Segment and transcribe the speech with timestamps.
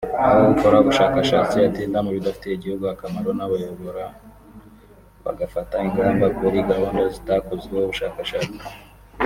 [0.25, 4.05] aho ukora ubushakashatsi atinda mu bidafitiye igihugu akamaro n’abayobora
[5.23, 8.65] bagafata ingamba kuri gahunda zitakozweho ubushakashatsi